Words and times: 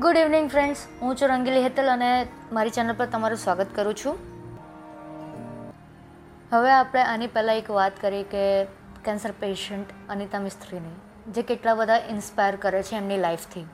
Good 0.00 0.16
evening 0.16 0.50
friends 0.50 0.86
હું 1.00 1.16
છું 1.16 1.28
રંગીલી 1.28 1.62
હેતલ 1.62 1.88
અને 1.90 2.28
મારી 2.52 2.70
ચેનલ 2.70 2.94
પર 2.94 3.06
તમારું 3.06 3.38
સ્વાગત 3.38 3.66
કરું 3.74 3.94
છું. 3.94 4.14
હવે 6.50 6.72
આપણે 6.72 7.02
આની 7.02 7.26
પહેલાં 7.26 7.56
એક 7.56 7.70
વાત 7.70 7.92
કરી 8.00 8.22
કે 8.22 8.64
કેન્સર 9.04 9.30
પેશન્ટ 9.40 9.86
અનિતા 10.08 10.38
મિસ્ત્રીની, 10.38 10.94
જે 11.32 11.42
કેટલા 11.42 11.74
બધા 11.74 11.96
ઇન્સ્પાયર 11.96 12.56
કરે 12.56 12.82
છે 12.82 12.96
એમની 12.96 13.18
લાઈફથી 13.18 13.66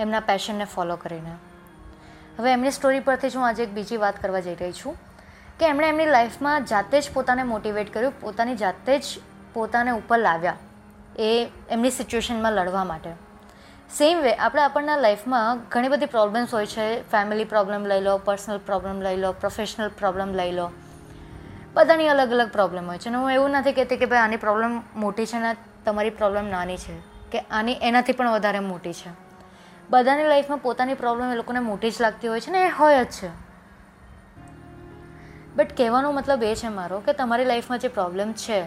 એમના 0.00 0.20
પેશનને 0.20 0.64
ફોલો 0.64 0.96
કરીને. 0.96 1.30
હવે 2.38 2.52
એમની 2.52 2.70
સ્ટોરી 2.70 3.00
પરથી 3.00 3.30
જ 3.30 3.36
હું 3.36 3.46
આજે 3.46 3.62
એક 3.62 3.72
બીજી 3.72 3.96
વાત 3.96 4.22
કરવા 4.22 4.40
જઈ 4.40 4.54
રહી 4.54 4.72
છું 4.72 4.96
કે 5.58 5.66
એમણે 5.66 5.88
એમની 5.88 6.06
લાઈફમાં 6.06 6.64
જાતે 6.64 7.00
જ 7.00 7.10
પોતાને 7.14 7.42
મોટિવેટ 7.42 7.94
કર્યું, 7.94 8.20
પોતાની 8.20 8.56
જાતે 8.56 8.98
જ 8.98 9.04
પોતાને 9.54 9.90
ઉપર 9.90 10.18
લાવ્યા 10.18 10.56
એ 11.18 11.48
એમની 11.70 11.90
સિચ્યુએશનમાં 11.90 12.52
લડવા 12.52 12.84
માટે. 12.84 13.31
સેમ 13.98 14.20
વે 14.20 14.34
આપણે 14.34 14.62
આપણના 14.62 14.96
લાઈફમાં 14.96 15.58
ઘણી 15.68 15.88
બધી 15.88 16.06
પ્રોબ્લેમ્સ 16.06 16.54
હોય 16.54 16.66
છે. 16.66 17.10
ફેમિલી 17.10 17.44
પ્રોબ્લેમ 17.44 17.86
લઈ 17.86 18.00
લો 18.00 18.18
પર્સનલ 18.18 18.58
પ્રોબ્લેમ 18.58 19.02
લઈ 19.02 19.16
લો 19.16 19.32
પ્રોફેશનલ 19.32 19.88
પ્રોબ્લેમ 19.88 20.34
લઈ 20.34 20.52
લો. 20.52 20.70
બધાની 21.74 22.08
અલગ 22.08 22.30
અલગ 22.30 22.48
પ્રોબ્લેમ 22.48 22.86
હોય 22.86 22.98
છે. 22.98 23.08
અને 23.08 23.18
હું 23.18 23.30
એવું 23.30 23.50
નથી 23.50 23.72
કહેતી 23.72 23.96
કે 23.96 24.06
ભાઈ 24.06 24.18
આની 24.18 24.36
પ્રોબ્લેમ 24.36 24.80
મોટી 24.96 25.26
છે 25.26 25.38
ને 25.38 25.56
તમારી 25.84 26.10
પ્રોબ્લેમ 26.10 26.48
નાની 26.48 26.76
છે. 26.76 26.96
કે 27.32 27.40
આની 27.40 27.76
એનાથી 27.82 28.12
પણ 28.12 28.30
વધારે 28.30 28.58
મોટી 28.58 28.92
છે. 28.92 29.10
બધાની 29.90 30.24
લાઈફમાં 30.24 30.58
પોતાની 30.58 30.94
પ્રોબ્લેમ 30.94 31.32
એ 31.32 31.36
લોકોને 31.36 31.60
મોટી 31.60 31.90
જ 31.90 31.94
લાગતી 32.00 32.28
હોય 32.28 32.40
છે 32.40 32.50
ને 32.50 32.64
એ 32.66 32.68
હોય 32.68 33.04
જ 33.04 33.10
છે. 33.10 33.30
બટ 35.56 35.76
કહેવાનો 35.76 36.12
મતલબ 36.12 36.42
એ 36.42 36.54
છે 36.54 36.68
મારો 36.68 37.00
કે 37.00 37.12
તમારી 37.12 37.44
લાઈફમાં 37.44 37.78
જે 37.78 37.88
પ્રોબ્લેમ 37.88 38.32
છે, 38.32 38.64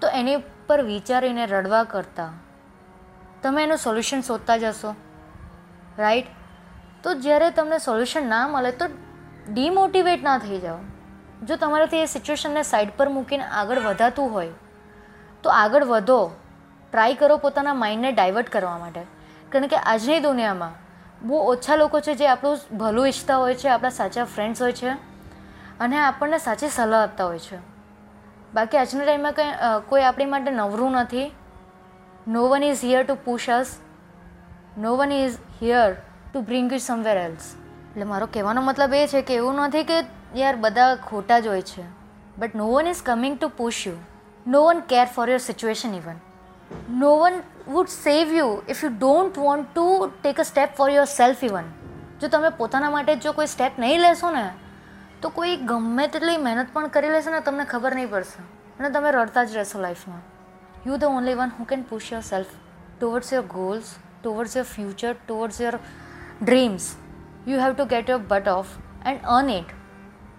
તો 0.00 0.08
એની 0.08 0.36
પર 0.66 0.82
વિચારીને 0.82 1.46
રડવા 1.46 1.84
કરતાં 1.84 2.51
તમે 3.42 3.62
એનું 3.62 3.78
સોલ્યુશન 3.78 4.20
શોધતા 4.20 4.56
જશો 4.56 4.90
રાઈટ 5.98 6.28
તો 7.04 7.14
જ્યારે 7.14 7.48
તમને 7.50 7.78
સોલ્યુશન 7.78 8.28
ના 8.28 8.44
મળે 8.48 8.70
તો 8.72 8.86
ડિમોટિવેટ 9.48 10.22
ના 10.22 10.38
થઈ 10.38 10.58
જાઓ. 10.58 10.78
જો 11.42 11.56
તમારાથી 11.56 12.02
એ 12.02 12.06
સિચ્યુએશનને 12.06 12.62
સાઈડ 12.62 12.92
પર 12.96 13.08
મૂકીને 13.08 13.44
આગળ 13.44 13.80
વધાતું 13.80 14.32
હોય, 14.32 14.52
તો 15.44 15.50
આગળ 15.50 15.84
વધો. 15.84 16.20
ટ્રાય 16.92 17.14
કરો 17.14 17.36
પોતાના 17.36 17.74
માઇન્ડને 17.74 18.12
ડાયવર્ટ 18.12 18.48
કરવા 18.48 18.78
માટે. 18.78 19.02
કારણ 19.52 19.66
કે 19.66 19.76
આજની 19.76 20.20
દુનિયામાં 20.20 20.74
બહુ 21.22 21.36
ઓછા 21.52 21.76
લોકો 21.76 22.00
છે 22.00 22.14
જે 22.14 22.26
આપણું 22.26 22.78
ભલું 22.78 23.08
ઈચ્છતા 23.08 23.36
હોય 23.36 23.54
છે, 23.54 23.68
આપણા 23.68 23.90
સાચા 23.90 24.24
ફ્રેન્ડ્સ 24.24 24.62
હોય 24.62 24.72
છે, 24.72 24.90
અને 25.80 25.98
આપણને 25.98 26.38
સાચી 26.38 26.68
સલાહ 26.68 27.02
આપતા 27.02 27.24
હોય 27.24 27.38
છે. 27.38 27.58
બાકી 28.54 28.78
આજના 28.78 29.04
ટાઈમમાં 29.04 29.32
કંઈ 29.32 29.52
કોઈ 29.88 30.02
આપણી 30.02 30.24
માટે 30.24 30.50
નવરું 30.50 30.92
નથી. 30.92 31.28
No 32.28 32.48
one 32.48 32.62
is 32.62 32.84
here 32.84 33.02
to 33.02 33.14
push 33.14 33.50
us 33.50 33.66
no 34.78 34.96
one 34.96 35.12
is 35.12 35.34
here 35.62 35.92
to 36.34 36.40
bring 36.40 36.72
you 36.72 36.78
somewhere 36.78 37.16
else 37.16 37.54
એટલે 37.90 38.04
મારો 38.04 38.26
કહેવાનો 38.26 38.60
મતલબ 38.60 38.94
એ 38.94 39.06
છે 39.06 39.22
કે 39.22 39.34
એવું 39.34 39.54
નથી 39.54 39.84
કે 39.84 40.00
યાર 40.36 40.56
બધા 40.56 40.96
ખોટા 40.96 41.40
જ 41.40 41.46
હોય 41.46 41.62
છે. 41.62 41.82
But 42.38 42.54
no 42.54 42.72
one 42.72 42.86
is 42.86 43.02
coming 43.02 43.38
to 43.38 43.48
push 43.48 43.86
you 43.86 43.94
no 44.46 44.64
one 44.64 44.80
care 44.80 45.06
for 45.06 45.30
your 45.30 45.38
situation 45.38 45.94
even 45.94 46.14
no 46.90 47.18
one 47.18 47.32
would 47.68 47.86
save 47.86 48.32
you 48.32 48.62
if 48.68 48.84
you 48.84 48.90
don't 48.90 49.38
want 49.38 49.74
to 49.74 50.10
take 50.22 50.40
a 50.40 50.42
step 50.42 50.76
for 50.76 50.90
yourself 51.04 51.44
even 51.44 51.64
જો 52.20 52.28
તમે 52.28 52.48
પોતાના 52.48 52.90
માટે 52.90 53.16
જો 53.16 53.32
કોઈ 53.32 53.46
step 53.46 53.72
નહીં 53.78 54.00
લેશો 54.00 54.30
ને, 54.30 54.50
તો 55.22 55.28
કોઈ 55.28 55.56
ગમે 55.56 56.06
તેટલી 56.06 56.36
મહેનત 56.36 56.66
પણ 56.72 56.86
કરી 56.86 57.08
લેશે 57.08 57.30
ને 57.30 57.40
તમને 57.40 57.64
ખબર 57.64 57.94
નહીં 57.94 58.10
પડશે. 58.10 58.42
અને 58.78 58.90
તમે 58.90 59.10
રડતા 59.12 59.44
જ 59.44 59.56
રહેશો 59.56 59.80
લાઈફમાં 59.80 60.31
you 60.86 60.96
the 60.96 61.04
only 61.04 61.34
one 61.34 61.50
who 61.58 61.64
can 61.64 61.82
push 61.82 62.12
yourself 62.22 62.54
towards 63.00 63.32
your 63.32 63.44
goals 63.50 63.90
towards 64.22 64.56
your 64.56 64.64
future 64.64 65.12
towards 65.28 65.60
your 65.60 65.76
dreams 66.42 66.88
you 67.48 67.60
have 67.60 67.72
to 67.74 67.84
get 67.84 68.10
your 68.10 68.24
butt 68.28 68.48
off 68.48 68.72
and 69.06 69.20
earn 69.26 69.50
it 69.50 69.70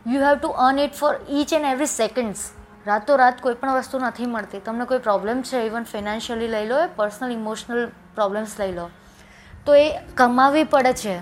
you 0.07 0.25
have 0.25 0.37
to 0.37 0.49
earn 0.65 0.79
it 0.79 0.93
for 0.93 1.13
each 1.29 1.53
and 1.53 1.65
every 1.65 1.85
seconds 1.85 2.41
રાતોરાત 2.87 3.41
કોઈ 3.41 3.53
પણ 3.53 3.73
વસ્તુ 3.73 3.99
નથી 3.99 4.25
મળતી. 4.25 4.59
તમને 4.59 4.85
કોઈ 4.85 4.99
problem 4.99 5.41
છે 5.41 5.61
even 5.67 5.83
financially 5.83 6.47
લઈ 6.47 6.67
લો 6.67 6.79
એ 6.79 6.87
પર્સનલ 6.95 7.31
ઇમોશનલ 7.31 7.87
પ્રોબ્લેમ્સ 8.15 8.59
લઈ 8.59 8.73
લો, 8.73 8.89
તો 9.65 9.75
એ 9.75 9.85
કમાવવી 10.15 10.63
પડે 10.63 10.93
છે 10.93 11.15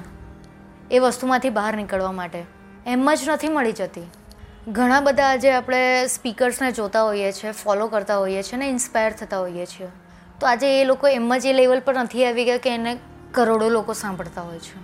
એ 0.91 0.99
વસ્તુમાંથી 0.99 1.49
બહાર 1.49 1.73
નીકળવા 1.75 2.11
માટે. 2.11 2.41
એમ 2.87 3.13
જ 3.15 3.29
નથી 3.29 3.47
મળી 3.47 3.71
જતી. 3.71 4.07
ઘણા 4.67 5.01
બધા 5.01 5.25
આજે 5.25 5.51
આપણે 5.51 6.07
સ્પીકર્સને 6.07 6.71
જોતા 6.71 7.03
હોઈએ 7.03 7.31
છીએ 7.31 7.51
ફોલો 7.51 7.87
કરતા 7.87 8.17
હોઈએ 8.17 8.43
છીએ 8.43 8.57
ને 8.57 8.69
ઇન્સ્પાયર 8.69 9.11
થતા 9.11 9.39
હોઈએ 9.39 9.65
છીએ. 9.65 9.87
તો 10.39 10.47
આજે 10.47 10.81
એ 10.81 10.83
લોકો 10.83 11.07
એમ 11.07 11.37
જ 11.37 11.45
એ 11.45 11.53
લેવલ 11.53 11.79
પર 11.79 11.95
નથી 11.95 12.25
આવી 12.25 12.45
ગયા 12.45 12.57
કે 12.57 12.69
એને 12.69 12.97
કરોડો 13.31 13.69
લોકો 13.69 13.93
સાંભળતા 13.93 14.41
હોય 14.41 14.59
છે. 14.59 14.79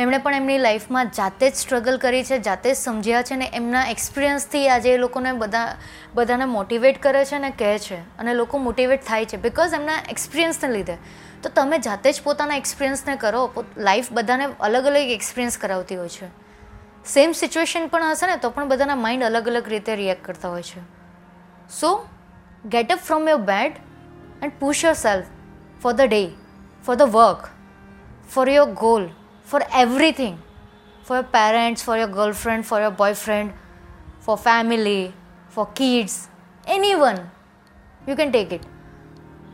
એમણે 0.00 0.18
પણ 0.18 0.34
એમની 0.34 0.58
લાઈફમાં 0.58 1.10
જાતે 1.10 1.50
જ 1.50 1.54
સ્ટ્રગલ 1.54 1.96
કરી 1.96 2.24
છે, 2.24 2.38
જાતે 2.38 2.72
જ 2.72 2.76
સમજ્યા 2.76 3.22
છે 3.22 3.36
ને 3.36 3.50
એમના 3.54 3.84
એક્સપિરિયન્સથી 3.84 4.68
આજે 4.68 4.94
એ 4.94 4.96
લોકોને 4.96 5.32
બધા, 5.32 5.76
બધાને 6.14 6.44
મોટિવેટ 6.44 7.02
કરે 7.02 7.24
છે 7.24 7.38
ને 7.38 7.50
કહે 7.50 7.78
છે 7.78 7.96
અને 7.96 8.34
લોકો 8.34 8.58
મોટિવેટ 8.58 9.06
થાય 9.06 9.24
છે 9.24 9.36
બિકોઝ 9.36 9.74
એમના 9.74 9.92
એક્સપિરિયન્સને 10.10 10.72
લીધે. 10.72 10.96
તો 11.42 11.48
તમે 11.48 11.78
જાતે 11.78 12.12
જ 12.12 12.22
પોતાના 12.24 12.56
એક્સપિરિયન્સને 12.56 13.16
કરો 13.16 13.64
લાઈફ 13.76 14.12
બધાને 14.12 14.44
અલગ 14.60 14.84
અલગ 14.84 14.96
એક્સપિરિયન્સ 14.96 15.58
કરાવતી 15.58 15.96
હોય 15.96 16.08
છે. 16.08 16.49
સેમ 17.12 17.32
સિચ્યુએશન 17.32 17.86
પણ 17.88 18.04
હશે 18.04 18.26
ને, 18.26 18.36
તો 18.36 18.50
પણ 18.50 18.68
બધાના 18.68 18.94
માઇન્ડ 18.94 19.24
અલગ 19.24 19.48
અલગ 19.48 19.68
રીતે 19.68 19.96
રિએક્ટ 19.96 20.24
કરતા 20.24 20.48
હોય 20.48 20.62
છે. 20.62 20.80
So 21.70 22.06
get 22.66 22.92
up 22.92 22.98
from 22.98 23.28
your 23.28 23.40
bed 23.40 23.72
and 24.42 24.52
push 24.60 24.84
yourself 24.94 25.26
for 25.82 25.92
the 25.92 26.00
day 26.00 26.28
for 26.86 26.94
the 26.94 27.02
work 27.02 27.48
for 28.34 28.48
your 28.48 28.70
goal 28.70 29.08
for 29.50 29.62
everything 29.78 30.36
for 31.08 31.16
your 31.16 31.26
parents 31.32 31.84
for 31.84 31.98
your 31.98 32.10
girlfriend 32.10 32.64
for 32.64 32.82
your 32.82 32.92
boyfriend 32.92 33.50
for 34.26 34.36
family 34.36 35.12
for 35.54 35.66
kids 35.76 36.28
anyone 36.94 37.18
you 38.08 38.16
can 38.16 38.30
take 38.30 38.52
it 38.52 38.64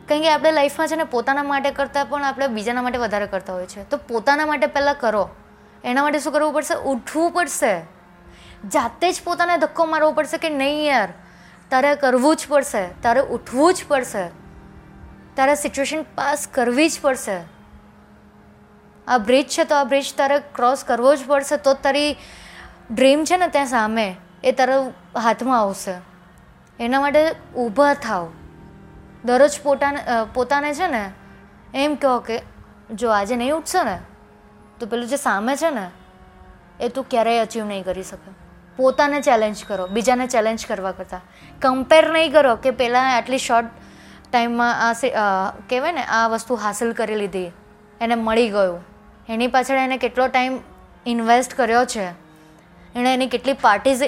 કારણ 0.09 0.23
કે 0.23 0.31
આપણે 0.31 0.53
લાઈફમાં 0.53 0.89
છે 0.89 0.97
ને, 0.97 1.05
પોતાના 1.05 1.43
માટે 1.43 1.71
કરતાં 1.71 2.07
પણ 2.07 2.25
આપણે 2.25 2.47
બીજાના 2.47 2.83
માટે 2.83 2.99
વધારે 2.99 3.27
કરતા 3.27 3.53
હોય 3.53 3.67
છે. 3.67 3.85
તો 3.91 3.97
પોતાના 3.97 4.47
માટે 4.47 4.67
પહેલાં 4.67 4.97
કરો. 5.01 5.29
એના 5.85 6.03
માટે 6.03 6.21
શું 6.21 6.33
કરવું 6.33 6.55
પડશે? 6.55 6.75
ઉઠવું 6.93 7.33
પડશે. 7.33 7.75
જાતે 8.73 9.07
જ 9.13 9.23
પોતાને 9.25 9.59
ધક્કો 9.59 9.87
મારવો 9.87 10.13
પડશે 10.13 10.39
કે 10.39 10.51
નહીં 10.51 10.83
યાર, 10.87 11.11
તારે 11.71 11.91
કરવું 11.97 12.37
જ 12.37 12.49
પડશે, 12.49 12.83
તારે 13.03 13.21
ઉઠવું 13.37 13.75
જ 13.75 13.85
પડશે, 13.91 14.25
તારે 15.37 15.55
સિચ્યુએશન 15.57 16.03
પાસ 16.17 16.47
કરવી 16.49 16.89
જ 16.89 17.01
પડશે. 17.03 17.37
આ 19.07 19.19
બ્રિજ 19.19 19.47
છે 19.55 19.65
તો 19.65 19.75
આ 19.77 19.85
બ્રિજ 19.85 20.15
તારે 20.17 20.41
ક્રોસ 20.57 20.83
કરવો 20.85 21.15
જ 21.15 21.29
પડશે, 21.29 21.57
તો 21.59 21.75
તારી 21.75 22.17
ડ્રીમ 22.91 23.25
છે 23.25 23.37
ને 23.37 23.49
ત્યાં 23.49 23.71
સામે, 23.75 24.17
એ 24.43 24.53
તારા 24.53 25.21
હાથમાં 25.21 25.61
આવશે. 25.61 25.95
એના 26.79 27.01
માટે 27.01 27.23
ઊભા 27.57 27.95
થાવ. 27.95 28.27
દરરોજ 29.25 29.55
પોતાને 29.63 30.01
પોતાને 30.35 30.71
છે 30.75 30.89
ને, 30.89 31.05
એમ 31.75 31.97
કહો 31.97 32.19
કે 32.21 32.43
જો 32.95 33.09
આજે 33.11 33.37
નહીં 33.37 33.55
ઉઠશો 33.55 33.83
ને 33.85 33.97
તો 34.81 34.87
પેલું 34.87 35.09
જે 35.09 35.17
સામે 35.17 35.53
છે 35.57 35.71
ને, 35.71 35.87
એ 36.81 36.89
તું 36.89 37.05
ક્યારેય 37.11 37.47
અચીવ 37.47 37.65
નહીં 37.65 37.85
કરી 37.85 38.03
શકે. 38.03 38.31
પોતાને 38.79 39.19
ચેલેન્જ 39.21 39.65
કરો, 39.65 39.87
બીજાને 39.89 40.27
ચેલેન્જ 40.27 40.67
કરવા 40.67 40.93
કરતાં. 40.93 41.23
કમ્પેર 41.63 42.05
નહીં 42.13 42.33
કરો 42.33 42.57
કે 42.57 42.71
પહેલાં 42.71 43.09
આટલી 43.13 43.39
શોર્ટ 43.39 43.71
ટાઈમમાં 44.31 44.75
આ 44.87 44.93
કહેવાય 45.71 45.93
ને, 45.93 46.05
આ 46.09 46.27
વસ્તુ 46.29 46.61
હાસિલ 46.65 46.93
કરી 46.93 47.19
લીધી, 47.23 47.51
એને 48.01 48.15
મળી 48.17 48.51
ગયું. 48.51 48.81
એની 49.29 49.49
પાછળ 49.49 49.79
એને 49.79 49.97
કેટલો 49.99 50.29
ટાઈમ 50.29 50.55
ઇન્વેસ્ટ 51.07 51.55
કર્યો 51.55 51.85
છે 51.85 52.05
એણે 52.95 53.11
એની 53.15 53.29
કેટલી 53.29 53.57
પાર્ટીઝ 53.65 54.03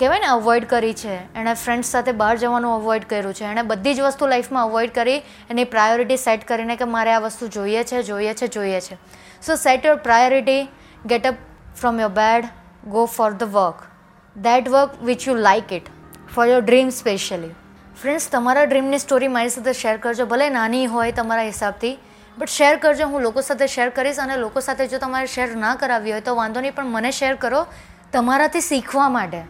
કહેવાય 0.00 0.20
ને 0.20 0.26
અવોઇડ 0.26 0.64
કરી 0.64 0.94
છે. 0.94 1.16
એણે 1.34 1.54
ફ્રેન્ડ્સ 1.54 1.88
સાથે 1.88 2.12
બહાર 2.12 2.36
જવાનું 2.36 2.72
અવોઇડ 2.74 3.04
કર્યું 3.08 3.34
છે. 3.34 3.44
એણે 3.44 3.62
બધી 3.62 3.94
જ 3.94 4.00
વસ્તુ 4.00 4.26
લાઈફમાં 4.26 4.64
અવોઇડ 4.64 4.94
કરી, 4.94 5.20
એની 5.50 5.64
પ્રાયોરિટી 5.64 6.16
સેટ 6.16 6.46
કરીને 6.48 6.76
કે 6.76 6.84
મારે 6.84 7.12
આ 7.12 7.18
વસ્તુ 7.18 7.48
જોઈએ 7.48 7.84
છે 7.84 8.02
જોઈએ 8.02 8.34
છે 8.34 8.48
જોઈએ 8.48 8.80
છે. 8.80 8.96
So 9.42 9.56
set 9.56 9.86
your 9.86 9.96
priority 9.96 10.62
get 11.06 11.26
up 11.26 11.38
from 11.76 12.00
your 12.00 12.10
bed 12.10 12.48
go 12.88 13.06
for 13.06 13.30
the 13.32 13.54
work 13.56 13.86
that 14.36 14.68
work 14.68 14.98
which 15.02 15.28
you 15.28 15.38
like 15.48 15.72
it 15.72 15.92
for 16.34 16.46
your 16.46 16.62
dream 16.62 16.90
specially 16.90 17.54
friends 18.02 18.28
તમારા 18.30 18.64
ડ્રીમની 18.64 18.98
સ્ટોરી 18.98 19.32
મારી 19.38 19.56
સાથે 19.56 19.72
શેર 19.72 19.96
કરજો. 19.96 20.26
ભલે 20.26 20.50
નાની 20.50 20.86
હોય 20.86 21.12
તમારા 21.12 21.48
હિસાબથી 21.52 21.96
બટ 22.38 22.48
શેર 22.48 22.76
કરજો. 22.76 23.06
હું 23.08 23.22
લોકો 23.22 23.40
સાથે 23.40 23.66
શેર 23.66 23.90
કરીશ 23.90 24.18
અને 24.18 24.36
લોકો 24.36 24.60
સાથે 24.60 24.86
જો 24.88 24.98
તમારે 24.98 25.34
શેર 25.38 25.50
ના 25.56 25.74
કરાવી 25.76 26.12
હોય 26.12 26.20
તો 26.20 26.34
વાંધો 26.34 26.60
નહીં, 26.60 26.74
પણ 26.74 26.86
મને 26.86 27.10
શેર 27.10 27.34
કરો 27.36 27.66
તમારાથી 28.12 28.60
શીખવા 28.60 29.08
માટે. 29.08 29.42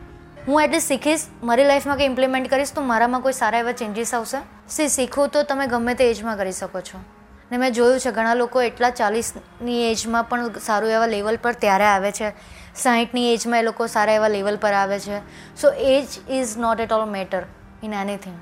હું 0.49 0.62
એટલીસ્ટ 0.62 0.88
શીખીશ, 0.88 1.20
મારી 1.43 1.64
લાઈફમાં 1.64 1.96
કંઈ 1.96 2.05
ઇમ્પ્લિમેન્ટ 2.05 2.50
કરીશ 2.50 2.73
તો 2.73 2.82
મારામાં 2.82 3.20
કોઈ 3.20 3.32
સારા 3.32 3.58
એવા 3.58 3.73
ચેન્જીસ 3.73 4.14
આવશે? 4.14 4.38
સી 4.69 4.88
શીખો 4.88 5.26
તો 5.26 5.43
તમે 5.43 5.67
ગમે 5.67 5.94
તે 5.94 6.11
એજમાં 6.11 6.37
કરી 6.37 6.52
શકો 6.52 6.81
છો. 6.81 6.99
ને 7.52 7.56
મેં 7.56 7.73
જોયું 7.73 8.00
છે, 8.00 8.11
ઘણા 8.11 8.35
લોકો 8.35 8.62
એટલા 8.62 8.91
ચાલીસની 8.91 9.91
એજમાં 9.93 10.25
પણ 10.25 10.50
સારું 10.67 10.91
એવા 10.91 11.06
લેવલ 11.06 11.38
પર 11.43 11.52
ત્યારે 11.52 11.85
આવે 11.85 12.12
છે. 12.12 12.32
સાહીઠની 12.76 13.35
એજમાં 13.35 13.58
એ 13.58 13.62
લોકો 13.62 13.87
સારા 13.87 14.12
એવા 14.12 14.29
લેવલ 14.29 14.56
પર 14.56 14.73
આવે 14.73 14.99
છે. 14.99 15.19
So 15.56 15.70
age 15.70 16.06
is 16.31 16.58
not 16.58 16.81
at 16.81 16.93
all 16.93 17.08
matter 17.08 17.43
in 17.82 17.93
anything 17.94 18.38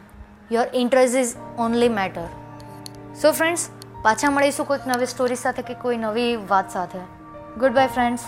your 0.53 0.67
interest 0.75 1.17
is 1.17 1.35
only 1.59 1.89
matter 1.89 2.27
so 3.23 3.33
friends 3.33 3.69
પાછા 4.03 4.31
મળીશું 4.31 4.67
કોઈક 4.67 4.81
નવી 4.87 5.07
સ્ટોરી 5.07 5.35
સાથે 5.35 5.63
કે 5.63 5.75
કોઈ 5.75 5.97
નવી 5.97 6.37
વાત 6.37 6.71
સાથે. 6.71 6.99
Good 7.59 7.73
bye 7.73 7.87
friends 7.87 8.21